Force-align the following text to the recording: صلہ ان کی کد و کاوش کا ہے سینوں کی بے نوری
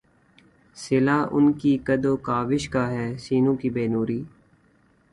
صلہ 0.77 1.17
ان 1.31 1.51
کی 1.59 1.77
کد 1.85 2.05
و 2.05 2.15
کاوش 2.27 2.67
کا 2.69 2.89
ہے 2.91 3.07
سینوں 3.19 3.55
کی 3.61 3.69
بے 3.75 3.87
نوری 3.87 4.21